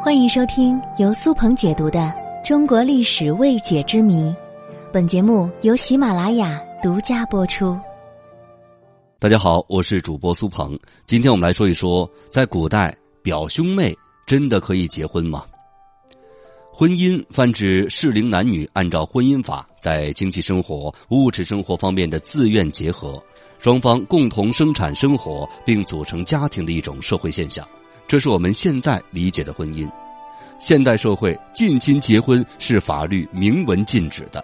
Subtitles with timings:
[0.00, 1.98] 欢迎收听由苏鹏解读的
[2.46, 4.30] 《中国历史未解之谜》，
[4.92, 7.76] 本节目由喜马拉雅独家播出。
[9.18, 10.78] 大家好，我是主播苏鹏。
[11.04, 13.92] 今天我们来说一说，在古代，表兄妹
[14.24, 15.44] 真的可以结婚吗？
[16.72, 23.20] 婚姻泛指适龄男女按照婚姻法，在经济生活、物质生活方面的自愿结合，
[23.58, 27.66] 双方共同生产生活并组成家庭的一种社会现象。
[28.08, 29.86] 这是我们现在理解的婚姻。
[30.58, 34.42] 现代社会近亲结婚是法律明文禁止的，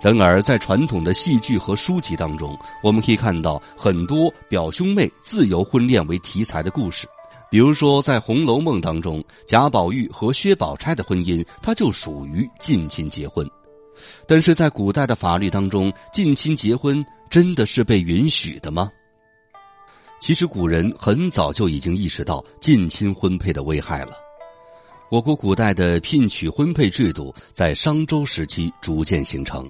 [0.00, 7.06] 然而在传统的戏剧和书籍当中，我们可以看到很多表兄妹自由婚恋为题材的故事。
[7.50, 13.46] 比如说，在《红楼梦》当中，贾宝玉和薛宝钗的婚姻，它就属于近亲结婚。
[14.26, 18.90] 但是在古代的法律当中，近亲结婚真的是被允许的吗？
[20.22, 24.12] 其实古人很早就已经意识到近亲婚配的危害了。
[25.10, 29.66] 我国古代的聘娶婚配制度在商周时期逐渐形成，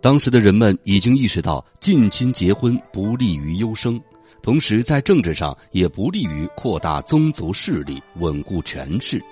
[0.00, 4.00] 当时的人们已经意识到近亲结婚不利于优生，
[4.42, 9.22] 同时在政治上也不利于扩大宗族势力、稳固权势，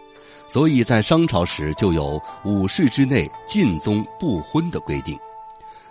[0.46, 5.12] 所以在商朝时就有五世之内近宗不婚的规定。《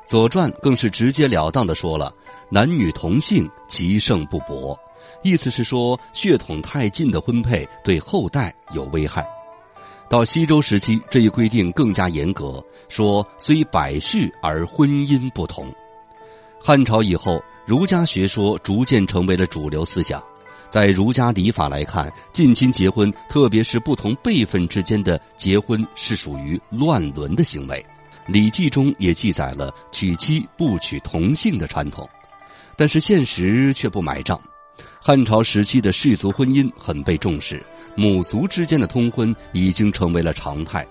[0.05, 2.13] 左传》更是直截了当的说了
[2.49, 4.77] ：“男女同姓，其盛不薄。”
[5.23, 9.27] 意思是说，血统太近的婚配对后代有危害。
[10.07, 15.73] 到西周时期，这一规定更加严格，说虽百世而婚姻不同。
[16.61, 20.23] 汉朝以后，儒家学说逐渐成为了主流思想。
[20.69, 27.83] 在儒家礼法来看，近亲结婚，特别是不同辈分之间的结婚，是属于乱伦的行为。
[28.27, 32.09] 《礼记》中也记载了娶妻不娶同姓的传统，
[32.75, 34.39] 但是现实却不买账。
[34.99, 37.63] 汉朝时期的氏族婚姻很被重视，
[37.95, 40.85] 母族之间的通婚已经成为了常态。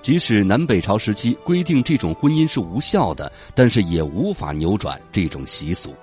[0.00, 5.94] 即使南北朝时期规定这种婚姻是无效的，但是也无法扭转这种习俗。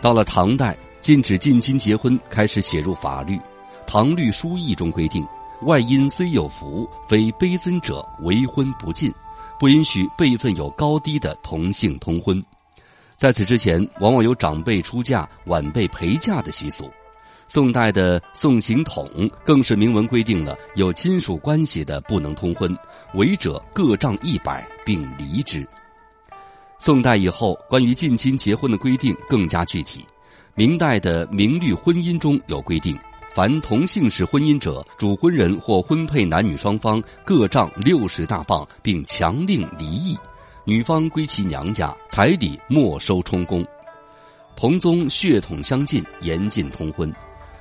[0.00, 3.36] 到了唐代，禁止近亲结婚开始写入法律，
[3.84, 5.26] 《唐律疏议》中规定：
[5.62, 9.12] 外因虽有福，非卑尊者为婚不尽。
[9.60, 12.42] 不允许辈分有高低的同姓通婚，
[13.18, 16.90] 在此之前，往往有长辈出嫁、晚辈陪嫁的习俗。
[17.46, 19.06] 宋代的《宋刑统》
[19.44, 22.74] 更是明文规定了有亲属关系的不能通婚，
[23.12, 25.68] 违者各杖一百并离之。
[26.78, 30.06] 宋代以后，关于近亲结婚的规定更加具体。
[30.54, 32.98] 明代的《明律婚姻》中有规定。
[33.32, 40.18] 凡同姓氏婚姻者，主婚人或婚配男女双方各杖六十大棒，并强令离异，
[40.64, 43.64] 女方归其娘家，彩礼没收充公。
[44.56, 47.12] 同宗血统相近，严禁通婚。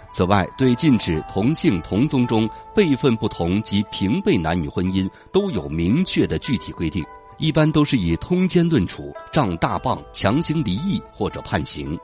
[0.09, 7.05] 此外，对禁止同姓同宗中辈分不同及平辈男女婚姻都有明确的具体规定，
[7.37, 11.95] 一般都是以通奸论处，杖大棒，强行离异或者判刑。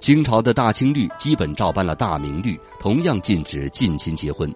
[0.00, 4.52] 清朝的大清律基本照搬了大明律，同样禁止近亲结婚，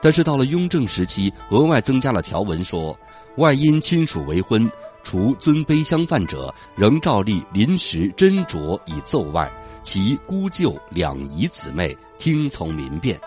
[0.00, 2.96] 但是到了雍正时期，额外增加了条文，说
[3.36, 4.70] 外因亲属为婚，
[5.02, 13.20] 除尊卑相犯者，仍照例临时斟酌以奏外，其姑舅两姨姊妹听从民变。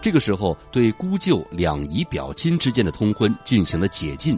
[0.00, 4.36] 这个时候，对姑舅两姨表亲之间的通婚进行了解禁。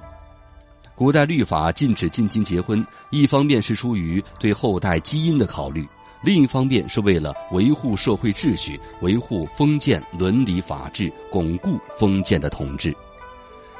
[0.97, 5.87] 古代律法禁止近亲结婚，一方面是出于对后代基因的考虑。
[6.25, 12.97] 另一方面是为了维护社会秩序，维护封建伦理法治，巩固封建的统治。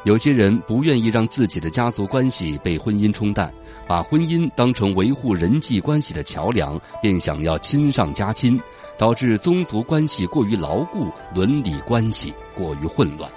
[0.03, 3.51] 有些人不愿意让自己的家族关系被婚姻冲淡，
[3.87, 8.61] 把婚姻当成维护人际关系的桥梁，便想要亲上加亲，
[8.99, 13.31] 导致宗族关系过于牢固，伦理关系过于混乱。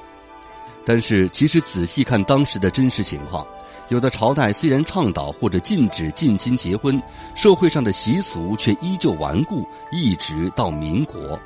[0.88, 3.46] 但是，其实仔细看当时的真实情况。
[3.90, 7.02] 有的朝代虽然倡导或者禁止近亲结婚，
[7.36, 11.38] 社会上的习俗却依旧顽固，一直到民国。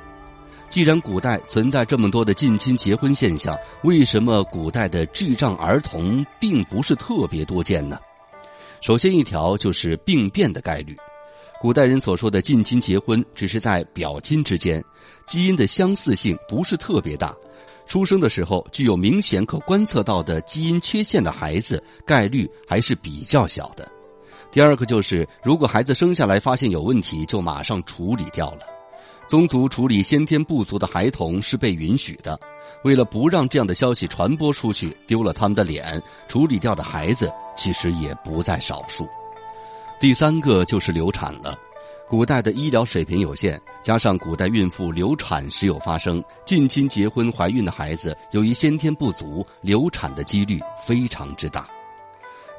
[0.68, 7.98] 既然古代存在这么多的近亲结婚现象，为什么古代的智障儿童并不是特别多见呢？
[8.80, 10.96] 首先一条就是病变的概率。
[11.60, 14.84] 古代人所说的近亲结婚，只是在表亲之间，
[15.26, 17.34] 基因的相似性不是特别大。
[17.92, 23.86] 出生的时候具有明显可观测到的基因缺陷的孩子，概率还是比较小的。
[24.50, 28.60] 第二个就是，如果孩子生下来发现有问题，就马上处理掉了。
[29.28, 32.40] 宗族处理先天不足的孩童是被允许的，
[32.82, 39.06] 为了不让这样的消息传播出去，丢了他们的脸，处理掉的孩子其实也不在少数。
[40.00, 41.54] 第三个就是流产了。
[42.12, 51.66] 古代的医疗水平有限，加上古代孕妇流产时有发生，近亲结婚怀孕的孩子由于先天不足，流产的几率非常之大。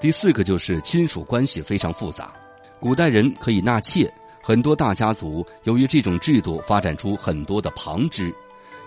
[0.01, 2.33] 第四个就是亲属关系非常复杂，
[2.79, 4.11] 古代人可以纳妾，
[4.41, 8.33] 很多大家族由于这种制度发展出很多的旁支，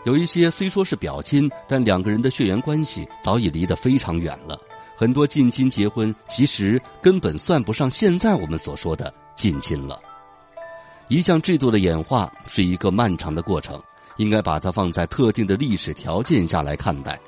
[0.05, 4.61] 有一些虽说是表亲，但两个人的血缘关系早已离得非常远了。
[4.97, 10.03] 很多近亲结婚其实根本算不上现在我们所说的近亲了。
[11.09, 13.81] 一项制度的演化是一个漫长的过程，
[14.17, 17.19] 应该把它放在特定的历史条件下来看待。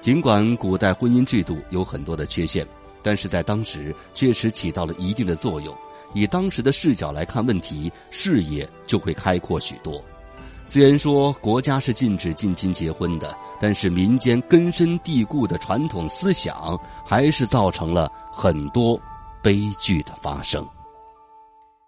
[0.00, 2.66] 尽管古代婚姻制度有很多的缺陷，
[3.02, 5.72] 但是在当时确实起到了一定的作用。
[6.12, 10.02] 以当时的视角来看问题，视野就会开阔许多。
[10.66, 16.76] 虽然说国家是禁止近亲结婚的，但是民间根深蒂固的传统思想
[17.06, 19.00] 还是造成了很多
[19.40, 20.66] 悲剧的发生。